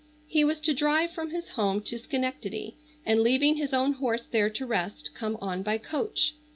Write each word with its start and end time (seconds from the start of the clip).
He 0.25 0.43
was 0.43 0.59
to 0.61 0.73
drive 0.73 1.11
from 1.11 1.29
his 1.29 1.49
home 1.49 1.79
to 1.81 1.99
Schenectady 1.99 2.75
and, 3.05 3.21
leaving 3.21 3.57
his 3.57 3.71
own 3.71 3.93
horse 3.93 4.23
there 4.23 4.49
to 4.49 4.65
rest, 4.65 5.11
come 5.13 5.37
on 5.39 5.61
by 5.61 5.77
coach. 5.77 6.33